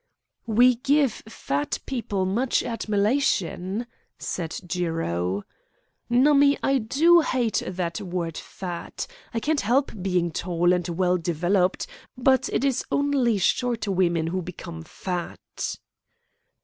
[0.47, 3.85] "We give fat people much admilation,"
[4.17, 5.43] said Jiro.
[6.09, 9.05] "Nummie, I do hate that word fat.
[9.31, 11.85] I can't help being tall and well developed;
[12.17, 15.77] but it is only short women who become 'fat'."